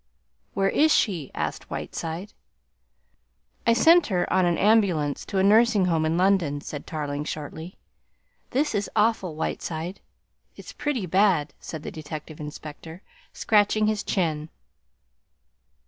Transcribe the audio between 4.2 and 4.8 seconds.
on an